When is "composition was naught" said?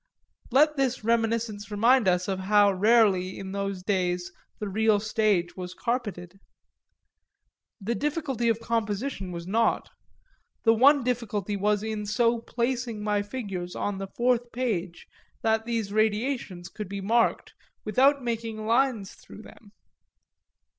8.59-9.91